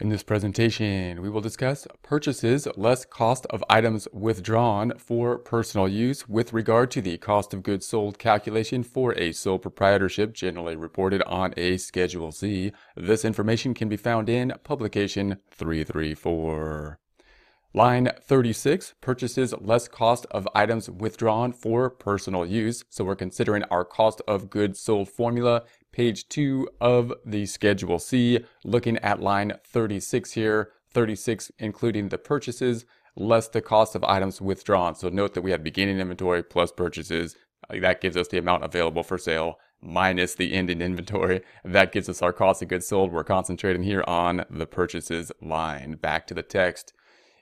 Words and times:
In 0.00 0.10
this 0.10 0.22
presentation, 0.22 1.20
we 1.22 1.28
will 1.28 1.40
discuss 1.40 1.84
purchases 2.04 2.68
less 2.76 3.04
cost 3.04 3.46
of 3.46 3.64
items 3.68 4.06
withdrawn 4.12 4.92
for 4.96 5.38
personal 5.38 5.88
use 5.88 6.28
with 6.28 6.52
regard 6.52 6.92
to 6.92 7.02
the 7.02 7.18
cost 7.18 7.52
of 7.52 7.64
goods 7.64 7.84
sold 7.84 8.16
calculation 8.16 8.84
for 8.84 9.12
a 9.18 9.32
sole 9.32 9.58
proprietorship 9.58 10.34
generally 10.34 10.76
reported 10.76 11.20
on 11.24 11.52
a 11.56 11.78
Schedule 11.78 12.30
C. 12.30 12.70
This 12.94 13.24
information 13.24 13.74
can 13.74 13.88
be 13.88 13.96
found 13.96 14.28
in 14.28 14.54
Publication 14.62 15.38
334. 15.50 17.00
Line 17.74 18.10
36, 18.22 18.94
purchases 19.00 19.52
less 19.60 19.88
cost 19.88 20.26
of 20.30 20.48
items 20.54 20.88
withdrawn 20.88 21.52
for 21.52 21.90
personal 21.90 22.46
use. 22.46 22.82
So 22.88 23.04
we're 23.04 23.14
considering 23.14 23.62
our 23.64 23.84
cost 23.84 24.22
of 24.26 24.48
goods 24.48 24.80
sold 24.80 25.08
formula, 25.08 25.64
page 25.98 26.28
2 26.28 26.68
of 26.80 27.12
the 27.26 27.44
Schedule 27.44 27.98
C, 27.98 28.38
looking 28.62 28.98
at 28.98 29.20
line 29.20 29.54
36 29.66 30.30
here, 30.30 30.70
36 30.92 31.50
including 31.58 32.08
the 32.08 32.18
purchases 32.18 32.86
less 33.16 33.48
the 33.48 33.60
cost 33.60 33.96
of 33.96 34.04
items 34.04 34.40
withdrawn. 34.40 34.94
So 34.94 35.08
note 35.08 35.34
that 35.34 35.42
we 35.42 35.50
have 35.50 35.64
beginning 35.64 35.98
inventory 35.98 36.44
plus 36.44 36.70
purchases. 36.70 37.34
Uh, 37.68 37.80
that 37.80 38.00
gives 38.00 38.16
us 38.16 38.28
the 38.28 38.38
amount 38.38 38.62
available 38.62 39.02
for 39.02 39.18
sale 39.18 39.58
minus 39.82 40.36
the 40.36 40.54
ending 40.54 40.80
inventory. 40.80 41.40
That 41.64 41.90
gives 41.90 42.08
us 42.08 42.22
our 42.22 42.32
cost 42.32 42.62
of 42.62 42.68
goods 42.68 42.86
sold. 42.86 43.10
We're 43.10 43.24
concentrating 43.24 43.82
here 43.82 44.04
on 44.06 44.44
the 44.48 44.66
purchases 44.66 45.32
line. 45.42 45.96
Back 45.96 46.28
to 46.28 46.34
the 46.34 46.44
text. 46.44 46.92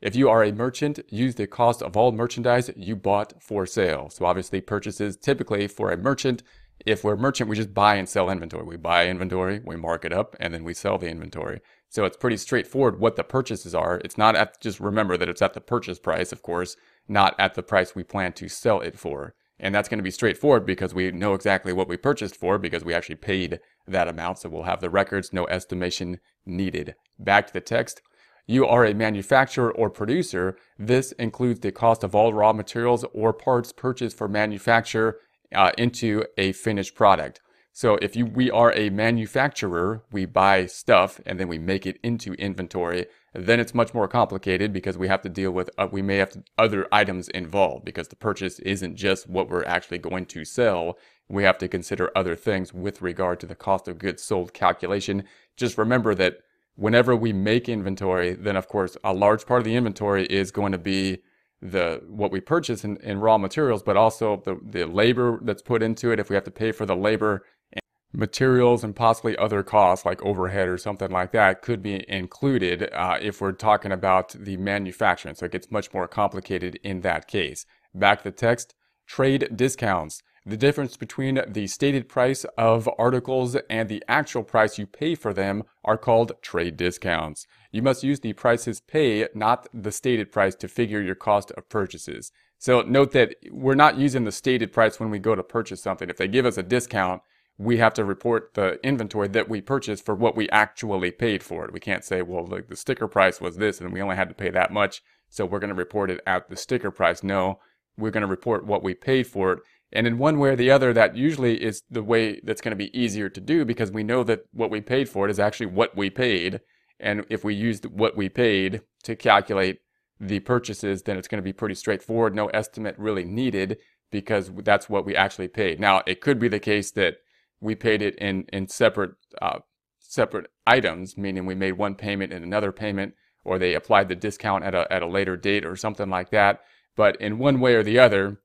If 0.00 0.16
you 0.16 0.30
are 0.30 0.42
a 0.42 0.52
merchant, 0.52 1.00
use 1.10 1.34
the 1.34 1.46
cost 1.46 1.82
of 1.82 1.94
all 1.94 2.10
merchandise 2.10 2.70
you 2.74 2.96
bought 2.96 3.42
for 3.42 3.66
sale. 3.66 4.08
So 4.08 4.24
obviously 4.24 4.62
purchases 4.62 5.18
typically 5.18 5.68
for 5.68 5.90
a 5.90 5.98
merchant, 5.98 6.42
if 6.84 7.02
we're 7.02 7.16
merchant, 7.16 7.48
we 7.48 7.56
just 7.56 7.74
buy 7.74 7.94
and 7.96 8.08
sell 8.08 8.30
inventory. 8.30 8.64
We 8.64 8.76
buy 8.76 9.06
inventory, 9.08 9.60
we 9.64 9.76
mark 9.76 10.04
it 10.04 10.12
up, 10.12 10.36
and 10.38 10.52
then 10.52 10.64
we 10.64 10.74
sell 10.74 10.98
the 10.98 11.08
inventory. 11.08 11.60
So 11.88 12.04
it's 12.04 12.16
pretty 12.16 12.36
straightforward 12.36 13.00
what 13.00 13.16
the 13.16 13.24
purchases 13.24 13.74
are. 13.74 14.00
It's 14.04 14.18
not 14.18 14.36
at, 14.36 14.60
just 14.60 14.80
remember 14.80 15.16
that 15.16 15.28
it's 15.28 15.42
at 15.42 15.54
the 15.54 15.60
purchase 15.60 15.98
price, 15.98 16.32
of 16.32 16.42
course, 16.42 16.76
not 17.08 17.34
at 17.38 17.54
the 17.54 17.62
price 17.62 17.94
we 17.94 18.02
plan 18.02 18.32
to 18.34 18.48
sell 18.48 18.80
it 18.80 18.98
for. 18.98 19.34
And 19.58 19.74
that's 19.74 19.88
going 19.88 19.98
to 19.98 20.04
be 20.04 20.10
straightforward 20.10 20.66
because 20.66 20.92
we 20.92 21.10
know 21.12 21.32
exactly 21.32 21.72
what 21.72 21.88
we 21.88 21.96
purchased 21.96 22.36
for 22.36 22.58
because 22.58 22.84
we 22.84 22.92
actually 22.92 23.14
paid 23.14 23.60
that 23.86 24.08
amount. 24.08 24.40
So 24.40 24.50
we'll 24.50 24.64
have 24.64 24.82
the 24.82 24.90
records, 24.90 25.32
no 25.32 25.46
estimation 25.46 26.20
needed. 26.44 26.94
Back 27.18 27.46
to 27.46 27.52
the 27.54 27.62
text 27.62 28.02
you 28.46 28.64
are 28.64 28.84
a 28.84 28.94
manufacturer 28.94 29.72
or 29.72 29.90
producer, 29.90 30.56
this 30.78 31.12
includes 31.12 31.60
the 31.60 31.72
cost 31.72 32.04
of 32.04 32.14
all 32.14 32.32
raw 32.32 32.52
materials 32.52 33.04
or 33.12 33.32
parts 33.32 33.72
purchased 33.72 34.16
for 34.16 34.28
manufacture 34.28 35.18
uh, 35.54 35.72
into 35.76 36.24
a 36.36 36.52
finished 36.52 36.94
product. 36.94 37.40
So 37.76 37.96
if 37.96 38.16
you, 38.16 38.24
we 38.24 38.50
are 38.50 38.72
a 38.72 38.88
manufacturer, 38.88 40.02
we 40.10 40.24
buy 40.24 40.64
stuff 40.64 41.20
and 41.26 41.38
then 41.38 41.46
we 41.46 41.58
make 41.58 41.84
it 41.84 41.98
into 42.02 42.32
inventory, 42.34 43.04
then 43.34 43.60
it's 43.60 43.74
much 43.74 43.92
more 43.92 44.08
complicated 44.08 44.72
because 44.72 44.96
we 44.96 45.08
have 45.08 45.20
to 45.20 45.28
deal 45.28 45.50
with, 45.50 45.68
uh, 45.76 45.86
we 45.92 46.00
may 46.00 46.16
have 46.16 46.30
to, 46.30 46.42
other 46.56 46.88
items 46.90 47.28
involved 47.28 47.84
because 47.84 48.08
the 48.08 48.16
purchase 48.16 48.58
isn't 48.60 48.96
just 48.96 49.28
what 49.28 49.50
we're 49.50 49.64
actually 49.66 49.98
going 49.98 50.24
to 50.24 50.42
sell. 50.42 50.96
We 51.28 51.42
have 51.42 51.58
to 51.58 51.68
consider 51.68 52.10
other 52.16 52.34
things 52.34 52.72
with 52.72 53.02
regard 53.02 53.40
to 53.40 53.46
the 53.46 53.54
cost 53.54 53.88
of 53.88 53.98
goods 53.98 54.22
sold 54.22 54.54
calculation. 54.54 55.24
Just 55.58 55.76
remember 55.76 56.14
that 56.14 56.38
whenever 56.76 57.14
we 57.14 57.34
make 57.34 57.68
inventory, 57.68 58.32
then 58.32 58.56
of 58.56 58.68
course 58.68 58.96
a 59.04 59.12
large 59.12 59.44
part 59.44 59.58
of 59.58 59.64
the 59.66 59.76
inventory 59.76 60.24
is 60.26 60.50
going 60.50 60.72
to 60.72 60.78
be 60.78 61.18
the 61.62 62.02
what 62.06 62.30
we 62.30 62.40
purchase 62.40 62.84
in, 62.84 62.96
in 62.98 63.18
raw 63.18 63.38
materials, 63.38 63.82
but 63.82 63.96
also 63.96 64.42
the, 64.44 64.58
the 64.62 64.86
labor 64.86 65.40
that's 65.42 65.62
put 65.62 65.82
into 65.82 66.10
it. 66.12 66.20
If 66.20 66.28
we 66.28 66.34
have 66.34 66.44
to 66.44 66.50
pay 66.50 66.72
for 66.72 66.86
the 66.86 66.96
labor 66.96 67.44
and 67.72 67.80
materials 68.12 68.84
and 68.84 68.94
possibly 68.94 69.36
other 69.36 69.62
costs 69.62 70.04
like 70.04 70.22
overhead 70.22 70.68
or 70.68 70.78
something 70.78 71.10
like 71.10 71.32
that 71.32 71.62
could 71.62 71.82
be 71.82 72.04
included 72.08 72.90
uh, 72.92 73.18
if 73.20 73.40
we're 73.40 73.52
talking 73.52 73.92
about 73.92 74.30
the 74.32 74.56
manufacturing. 74.56 75.34
So 75.34 75.46
it 75.46 75.52
gets 75.52 75.70
much 75.70 75.92
more 75.92 76.08
complicated 76.08 76.78
in 76.82 77.00
that 77.00 77.26
case. 77.26 77.66
Back 77.94 78.18
to 78.18 78.24
the 78.24 78.36
text, 78.36 78.74
trade 79.06 79.48
discounts. 79.56 80.22
The 80.48 80.56
difference 80.56 80.96
between 80.96 81.40
the 81.48 81.66
stated 81.66 82.08
price 82.08 82.44
of 82.56 82.88
articles 83.00 83.56
and 83.68 83.88
the 83.88 84.04
actual 84.06 84.44
price 84.44 84.78
you 84.78 84.86
pay 84.86 85.16
for 85.16 85.32
them 85.34 85.64
are 85.84 85.98
called 85.98 86.40
trade 86.40 86.76
discounts. 86.76 87.48
You 87.72 87.82
must 87.82 88.04
use 88.04 88.20
the 88.20 88.32
prices 88.32 88.80
paid, 88.80 89.30
not 89.34 89.66
the 89.74 89.90
stated 89.90 90.30
price, 90.30 90.54
to 90.54 90.68
figure 90.68 91.02
your 91.02 91.16
cost 91.16 91.50
of 91.56 91.68
purchases. 91.68 92.30
So 92.58 92.82
note 92.82 93.10
that 93.10 93.34
we're 93.50 93.74
not 93.74 93.98
using 93.98 94.22
the 94.22 94.30
stated 94.30 94.72
price 94.72 95.00
when 95.00 95.10
we 95.10 95.18
go 95.18 95.34
to 95.34 95.42
purchase 95.42 95.82
something. 95.82 96.08
If 96.08 96.16
they 96.16 96.28
give 96.28 96.46
us 96.46 96.56
a 96.56 96.62
discount, 96.62 97.22
we 97.58 97.78
have 97.78 97.94
to 97.94 98.04
report 98.04 98.54
the 98.54 98.78
inventory 98.84 99.26
that 99.26 99.48
we 99.48 99.60
purchased 99.60 100.04
for 100.04 100.14
what 100.14 100.36
we 100.36 100.48
actually 100.50 101.10
paid 101.10 101.42
for 101.42 101.64
it. 101.64 101.72
We 101.72 101.80
can't 101.80 102.04
say, 102.04 102.22
well, 102.22 102.46
the 102.46 102.76
sticker 102.76 103.08
price 103.08 103.40
was 103.40 103.56
this 103.56 103.80
and 103.80 103.92
we 103.92 104.00
only 104.00 104.14
had 104.14 104.28
to 104.28 104.34
pay 104.34 104.50
that 104.50 104.72
much, 104.72 105.02
so 105.28 105.44
we're 105.44 105.58
going 105.58 105.70
to 105.70 105.74
report 105.74 106.08
it 106.08 106.20
at 106.24 106.48
the 106.50 106.56
sticker 106.56 106.92
price. 106.92 107.24
No, 107.24 107.58
we're 107.98 108.12
going 108.12 108.20
to 108.20 108.28
report 108.28 108.64
what 108.64 108.84
we 108.84 108.94
paid 108.94 109.26
for 109.26 109.52
it 109.52 109.58
and 109.92 110.06
in 110.06 110.18
one 110.18 110.38
way 110.38 110.50
or 110.50 110.56
the 110.56 110.70
other, 110.70 110.92
that 110.92 111.16
usually 111.16 111.62
is 111.62 111.82
the 111.88 112.02
way 112.02 112.40
that's 112.42 112.60
going 112.60 112.72
to 112.72 112.76
be 112.76 112.96
easier 112.98 113.28
to 113.28 113.40
do 113.40 113.64
because 113.64 113.90
we 113.90 114.02
know 114.02 114.24
that 114.24 114.44
what 114.52 114.70
we 114.70 114.80
paid 114.80 115.08
for 115.08 115.26
it 115.26 115.30
is 115.30 115.38
actually 115.38 115.66
what 115.66 115.96
we 115.96 116.10
paid. 116.10 116.60
And 116.98 117.24
if 117.30 117.44
we 117.44 117.54
used 117.54 117.86
what 117.86 118.16
we 118.16 118.28
paid 118.28 118.82
to 119.04 119.14
calculate 119.14 119.78
the 120.18 120.40
purchases, 120.40 121.02
then 121.02 121.16
it's 121.16 121.28
going 121.28 121.42
to 121.42 121.44
be 121.44 121.52
pretty 121.52 121.74
straightforward. 121.74 122.34
No 122.34 122.46
estimate 122.48 122.98
really 122.98 123.24
needed 123.24 123.78
because 124.10 124.50
that's 124.64 124.88
what 124.88 125.04
we 125.04 125.14
actually 125.14 125.48
paid. 125.48 125.78
Now, 125.78 126.02
it 126.06 126.20
could 126.20 126.38
be 126.38 126.48
the 126.48 126.58
case 126.58 126.90
that 126.92 127.16
we 127.60 127.74
paid 127.74 128.02
it 128.02 128.16
in, 128.16 128.44
in 128.52 128.68
separate, 128.68 129.12
uh, 129.40 129.60
separate 130.00 130.46
items, 130.66 131.16
meaning 131.16 131.46
we 131.46 131.54
made 131.54 131.72
one 131.72 131.94
payment 131.94 132.32
and 132.32 132.44
another 132.44 132.72
payment, 132.72 133.14
or 133.44 133.58
they 133.58 133.74
applied 133.74 134.08
the 134.08 134.14
discount 134.14 134.64
at 134.64 134.74
a, 134.74 134.90
at 134.92 135.02
a 135.02 135.06
later 135.06 135.36
date 135.36 135.64
or 135.64 135.76
something 135.76 136.08
like 136.08 136.30
that. 136.30 136.60
But 136.96 137.20
in 137.20 137.38
one 137.38 137.60
way 137.60 137.74
or 137.74 137.82
the 137.82 137.98
other, 137.98 138.40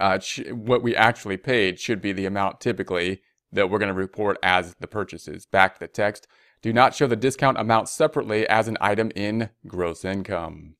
uh, 0.00 0.18
what 0.50 0.82
we 0.82 0.94
actually 0.96 1.36
paid 1.36 1.78
should 1.78 2.00
be 2.00 2.12
the 2.12 2.26
amount 2.26 2.60
typically 2.60 3.22
that 3.52 3.68
we're 3.68 3.78
going 3.78 3.88
to 3.88 3.94
report 3.94 4.38
as 4.42 4.74
the 4.80 4.86
purchases. 4.86 5.46
Back 5.46 5.74
to 5.74 5.80
the 5.80 5.88
text. 5.88 6.26
Do 6.62 6.72
not 6.72 6.94
show 6.94 7.06
the 7.06 7.16
discount 7.16 7.58
amount 7.58 7.88
separately 7.88 8.46
as 8.48 8.68
an 8.68 8.78
item 8.80 9.10
in 9.14 9.50
gross 9.66 10.04
income. 10.04 10.76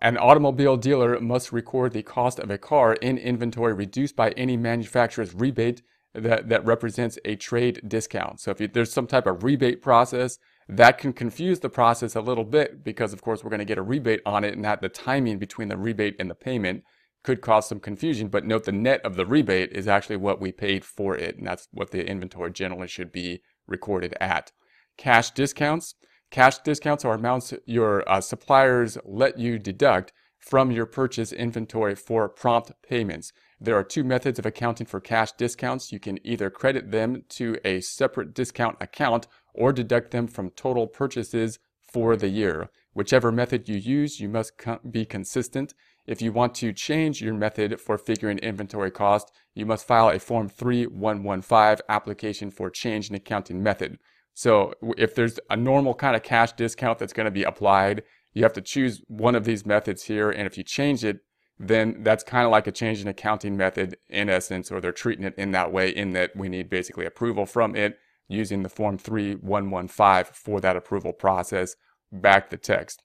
An 0.00 0.16
automobile 0.18 0.76
dealer 0.76 1.20
must 1.20 1.52
record 1.52 1.92
the 1.92 2.02
cost 2.02 2.38
of 2.38 2.50
a 2.50 2.58
car 2.58 2.94
in 2.94 3.16
inventory 3.16 3.72
reduced 3.72 4.16
by 4.16 4.30
any 4.30 4.56
manufacturer's 4.56 5.34
rebate 5.34 5.82
that, 6.14 6.48
that 6.48 6.64
represents 6.64 7.18
a 7.24 7.36
trade 7.36 7.80
discount. 7.86 8.40
So 8.40 8.50
if 8.50 8.60
you, 8.60 8.68
there's 8.68 8.92
some 8.92 9.06
type 9.06 9.26
of 9.26 9.42
rebate 9.42 9.82
process, 9.82 10.38
that 10.68 10.98
can 10.98 11.12
confuse 11.12 11.60
the 11.60 11.68
process 11.68 12.14
a 12.14 12.20
little 12.20 12.44
bit 12.44 12.82
because 12.84 13.12
of 13.12 13.22
course 13.22 13.44
we're 13.44 13.50
going 13.50 13.58
to 13.58 13.64
get 13.64 13.78
a 13.78 13.82
rebate 13.82 14.20
on 14.24 14.44
it 14.44 14.54
and 14.54 14.64
that 14.64 14.80
the 14.80 14.88
timing 14.88 15.38
between 15.38 15.68
the 15.68 15.76
rebate 15.76 16.16
and 16.18 16.30
the 16.30 16.34
payment 16.34 16.84
could 17.24 17.40
cause 17.40 17.68
some 17.68 17.80
confusion, 17.80 18.28
but 18.28 18.44
note 18.44 18.64
the 18.64 18.72
net 18.72 19.00
of 19.04 19.16
the 19.16 19.26
rebate 19.26 19.72
is 19.72 19.88
actually 19.88 20.16
what 20.16 20.40
we 20.40 20.52
paid 20.52 20.84
for 20.84 21.16
it, 21.16 21.36
and 21.36 21.46
that's 21.46 21.66
what 21.72 21.90
the 21.90 22.06
inventory 22.06 22.52
generally 22.52 22.86
should 22.86 23.10
be 23.10 23.40
recorded 23.66 24.14
at. 24.20 24.52
Cash 24.96 25.32
discounts. 25.32 25.94
Cash 26.30 26.58
discounts 26.58 27.04
are 27.04 27.14
amounts 27.14 27.52
your 27.66 28.08
uh, 28.08 28.20
suppliers 28.20 28.98
let 29.04 29.38
you 29.38 29.58
deduct 29.58 30.12
from 30.38 30.70
your 30.70 30.84
purchase 30.84 31.32
inventory 31.32 31.94
for 31.94 32.28
prompt 32.28 32.72
payments. 32.86 33.32
There 33.58 33.76
are 33.76 33.84
two 33.84 34.04
methods 34.04 34.38
of 34.38 34.44
accounting 34.44 34.86
for 34.86 35.00
cash 35.00 35.32
discounts. 35.32 35.90
You 35.90 35.98
can 35.98 36.18
either 36.26 36.50
credit 36.50 36.90
them 36.90 37.24
to 37.30 37.56
a 37.64 37.80
separate 37.80 38.34
discount 38.34 38.76
account 38.80 39.26
or 39.54 39.72
deduct 39.72 40.10
them 40.10 40.26
from 40.26 40.50
total 40.50 40.86
purchases 40.86 41.58
for 41.90 42.16
the 42.16 42.28
year. 42.28 42.68
Whichever 42.92 43.32
method 43.32 43.68
you 43.68 43.76
use, 43.76 44.20
you 44.20 44.28
must 44.28 44.52
be 44.90 45.06
consistent. 45.06 45.72
If 46.06 46.20
you 46.20 46.32
want 46.32 46.54
to 46.56 46.72
change 46.72 47.22
your 47.22 47.34
method 47.34 47.80
for 47.80 47.96
figuring 47.96 48.38
inventory 48.38 48.90
cost, 48.90 49.32
you 49.54 49.64
must 49.64 49.86
file 49.86 50.10
a 50.10 50.18
Form 50.18 50.48
3115 50.48 51.84
application 51.88 52.50
for 52.50 52.68
change 52.68 53.08
in 53.08 53.16
accounting 53.16 53.62
method. 53.62 53.98
So 54.34 54.74
if 54.98 55.14
there's 55.14 55.38
a 55.48 55.56
normal 55.56 55.94
kind 55.94 56.14
of 56.14 56.22
cash 56.22 56.52
discount 56.52 56.98
that's 56.98 57.12
going 57.12 57.24
to 57.24 57.30
be 57.30 57.44
applied, 57.44 58.02
you 58.34 58.42
have 58.42 58.52
to 58.54 58.60
choose 58.60 59.02
one 59.06 59.34
of 59.34 59.44
these 59.44 59.64
methods 59.64 60.02
here. 60.02 60.30
And 60.30 60.46
if 60.46 60.58
you 60.58 60.64
change 60.64 61.04
it, 61.04 61.20
then 61.58 62.02
that's 62.02 62.24
kind 62.24 62.44
of 62.44 62.50
like 62.50 62.66
a 62.66 62.72
change 62.72 63.00
in 63.00 63.08
accounting 63.08 63.56
method 63.56 63.96
in 64.08 64.28
essence, 64.28 64.72
or 64.72 64.80
they're 64.80 64.92
treating 64.92 65.24
it 65.24 65.34
in 65.38 65.52
that 65.52 65.72
way 65.72 65.88
in 65.88 66.12
that 66.12 66.34
we 66.34 66.48
need 66.48 66.68
basically 66.68 67.06
approval 67.06 67.46
from 67.46 67.76
it 67.76 67.98
using 68.28 68.62
the 68.62 68.68
Form 68.68 68.98
3115 68.98 70.34
for 70.34 70.60
that 70.60 70.76
approval 70.76 71.12
process. 71.12 71.76
Back 72.12 72.50
the 72.50 72.56
text. 72.56 73.02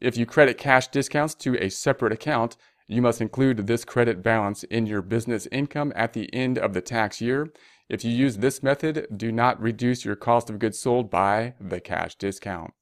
If 0.00 0.16
you 0.16 0.26
credit 0.26 0.58
cash 0.58 0.88
discounts 0.88 1.34
to 1.36 1.56
a 1.56 1.68
separate 1.68 2.12
account, 2.12 2.56
you 2.86 3.00
must 3.00 3.20
include 3.20 3.66
this 3.66 3.84
credit 3.84 4.22
balance 4.22 4.62
in 4.64 4.86
your 4.86 5.02
business 5.02 5.46
income 5.50 5.92
at 5.96 6.12
the 6.12 6.32
end 6.34 6.58
of 6.58 6.74
the 6.74 6.82
tax 6.82 7.20
year. 7.20 7.52
If 7.88 8.04
you 8.04 8.10
use 8.10 8.38
this 8.38 8.62
method, 8.62 9.06
do 9.14 9.30
not 9.30 9.60
reduce 9.60 10.04
your 10.04 10.16
cost 10.16 10.50
of 10.50 10.58
goods 10.58 10.78
sold 10.78 11.10
by 11.10 11.54
the 11.60 11.80
cash 11.80 12.16
discount. 12.16 12.72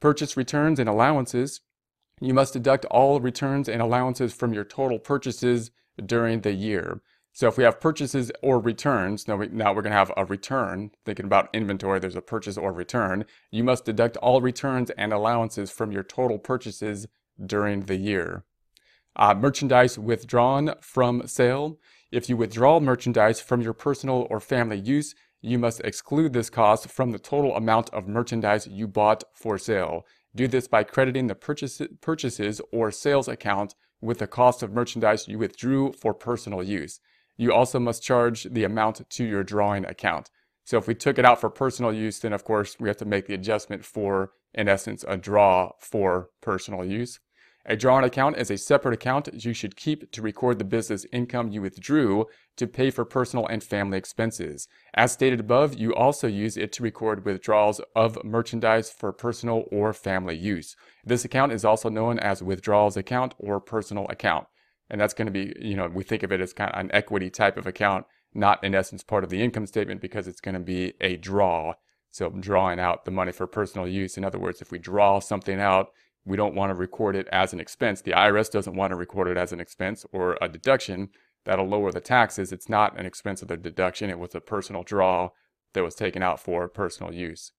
Purchase 0.00 0.36
returns 0.36 0.78
and 0.78 0.88
allowances. 0.88 1.60
You 2.20 2.34
must 2.34 2.52
deduct 2.52 2.84
all 2.86 3.20
returns 3.20 3.68
and 3.68 3.80
allowances 3.80 4.32
from 4.32 4.52
your 4.52 4.64
total 4.64 4.98
purchases 4.98 5.70
during 6.04 6.40
the 6.40 6.52
year. 6.52 7.00
So 7.34 7.48
if 7.48 7.56
we 7.56 7.64
have 7.64 7.80
purchases 7.80 8.30
or 8.42 8.60
returns, 8.60 9.26
now, 9.26 9.36
we, 9.36 9.48
now 9.48 9.72
we're 9.72 9.82
going 9.82 9.92
to 9.92 9.98
have 9.98 10.12
a 10.16 10.26
return. 10.26 10.90
Thinking 11.06 11.24
about 11.24 11.48
inventory, 11.54 11.98
there's 11.98 12.14
a 12.14 12.20
purchase 12.20 12.58
or 12.58 12.72
return. 12.72 13.24
You 13.50 13.64
must 13.64 13.86
deduct 13.86 14.18
all 14.18 14.42
returns 14.42 14.90
and 14.90 15.12
allowances 15.12 15.70
from 15.70 15.92
your 15.92 16.02
total 16.02 16.38
purchases 16.38 17.06
during 17.44 17.82
the 17.86 17.96
year. 17.96 18.44
Uh, 19.16 19.34
merchandise 19.34 19.98
withdrawn 19.98 20.74
from 20.80 21.26
sale. 21.26 21.78
If 22.10 22.28
you 22.28 22.36
withdraw 22.36 22.80
merchandise 22.80 23.40
from 23.40 23.62
your 23.62 23.72
personal 23.72 24.26
or 24.28 24.38
family 24.38 24.78
use, 24.78 25.14
you 25.40 25.58
must 25.58 25.80
exclude 25.80 26.34
this 26.34 26.50
cost 26.50 26.88
from 26.88 27.12
the 27.12 27.18
total 27.18 27.56
amount 27.56 27.88
of 27.90 28.06
merchandise 28.06 28.66
you 28.66 28.86
bought 28.86 29.24
for 29.34 29.56
sale. 29.58 30.06
Do 30.34 30.46
this 30.46 30.68
by 30.68 30.84
crediting 30.84 31.26
the 31.26 31.34
purchase, 31.34 31.80
purchases 32.00 32.60
or 32.72 32.90
sales 32.90 33.28
account 33.28 33.74
with 34.02 34.18
the 34.18 34.26
cost 34.26 34.62
of 34.62 34.72
merchandise 34.72 35.28
you 35.28 35.38
withdrew 35.38 35.92
for 35.92 36.12
personal 36.12 36.62
use. 36.62 37.00
You 37.42 37.52
also 37.52 37.80
must 37.80 38.04
charge 38.04 38.44
the 38.44 38.62
amount 38.62 39.10
to 39.10 39.24
your 39.24 39.42
drawing 39.42 39.84
account. 39.84 40.30
So 40.62 40.78
if 40.78 40.86
we 40.86 40.94
took 40.94 41.18
it 41.18 41.24
out 41.24 41.40
for 41.40 41.50
personal 41.50 41.92
use, 41.92 42.20
then 42.20 42.32
of 42.32 42.44
course 42.44 42.76
we 42.78 42.88
have 42.88 42.98
to 42.98 43.04
make 43.04 43.26
the 43.26 43.34
adjustment 43.34 43.84
for, 43.84 44.30
in 44.54 44.68
essence, 44.68 45.04
a 45.08 45.16
draw 45.16 45.72
for 45.80 46.28
personal 46.40 46.84
use. 46.84 47.18
A 47.66 47.74
drawing 47.76 48.04
account 48.04 48.36
is 48.36 48.48
a 48.48 48.56
separate 48.56 48.94
account 48.94 49.44
you 49.44 49.52
should 49.52 49.74
keep 49.74 50.12
to 50.12 50.22
record 50.22 50.60
the 50.60 50.64
business 50.64 51.04
income 51.12 51.50
you 51.50 51.62
withdrew 51.62 52.26
to 52.58 52.68
pay 52.68 52.92
for 52.92 53.04
personal 53.04 53.48
and 53.48 53.62
family 53.64 53.98
expenses. 53.98 54.68
As 54.94 55.10
stated 55.10 55.40
above, 55.40 55.74
you 55.74 55.92
also 55.92 56.28
use 56.28 56.56
it 56.56 56.70
to 56.74 56.84
record 56.84 57.24
withdrawals 57.24 57.80
of 57.96 58.22
merchandise 58.22 58.88
for 58.88 59.12
personal 59.12 59.64
or 59.72 59.92
family 59.92 60.36
use. 60.36 60.76
This 61.04 61.24
account 61.24 61.50
is 61.50 61.64
also 61.64 61.88
known 61.88 62.20
as 62.20 62.40
withdrawals 62.40 62.96
account 62.96 63.34
or 63.38 63.58
personal 63.58 64.06
account. 64.10 64.46
And 64.92 65.00
that's 65.00 65.14
going 65.14 65.26
to 65.26 65.32
be, 65.32 65.54
you 65.58 65.74
know, 65.74 65.88
we 65.88 66.04
think 66.04 66.22
of 66.22 66.30
it 66.32 66.42
as 66.42 66.52
kind 66.52 66.70
of 66.70 66.78
an 66.78 66.90
equity 66.92 67.30
type 67.30 67.56
of 67.56 67.66
account, 67.66 68.04
not 68.34 68.62
in 68.62 68.74
essence 68.74 69.02
part 69.02 69.24
of 69.24 69.30
the 69.30 69.42
income 69.42 69.66
statement 69.66 70.02
because 70.02 70.28
it's 70.28 70.40
going 70.40 70.54
to 70.54 70.60
be 70.60 70.92
a 71.00 71.16
draw. 71.16 71.72
So 72.10 72.28
drawing 72.28 72.78
out 72.78 73.06
the 73.06 73.10
money 73.10 73.32
for 73.32 73.46
personal 73.46 73.88
use. 73.88 74.18
In 74.18 74.24
other 74.24 74.38
words, 74.38 74.60
if 74.60 74.70
we 74.70 74.78
draw 74.78 75.18
something 75.18 75.58
out, 75.58 75.92
we 76.26 76.36
don't 76.36 76.54
want 76.54 76.68
to 76.68 76.74
record 76.74 77.16
it 77.16 77.26
as 77.32 77.54
an 77.54 77.58
expense. 77.58 78.02
The 78.02 78.10
IRS 78.10 78.50
doesn't 78.50 78.76
want 78.76 78.90
to 78.90 78.96
record 78.96 79.28
it 79.28 79.38
as 79.38 79.50
an 79.50 79.60
expense 79.60 80.04
or 80.12 80.36
a 80.42 80.48
deduction. 80.48 81.08
That'll 81.46 81.66
lower 81.66 81.90
the 81.90 82.00
taxes. 82.00 82.52
It's 82.52 82.68
not 82.68 82.98
an 83.00 83.06
expense 83.06 83.40
of 83.40 83.48
the 83.48 83.56
deduction. 83.56 84.10
It 84.10 84.18
was 84.18 84.34
a 84.34 84.40
personal 84.40 84.82
draw 84.82 85.30
that 85.72 85.82
was 85.82 85.94
taken 85.94 86.22
out 86.22 86.38
for 86.38 86.68
personal 86.68 87.14
use. 87.14 87.52